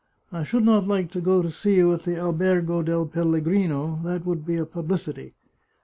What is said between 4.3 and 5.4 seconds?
be a publicity.